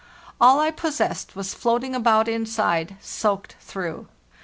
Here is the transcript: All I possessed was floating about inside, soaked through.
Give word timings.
All 0.41 0.59
I 0.59 0.71
possessed 0.71 1.35
was 1.35 1.53
floating 1.53 1.93
about 1.93 2.27
inside, 2.27 2.95
soaked 3.01 3.55
through. 3.59 4.07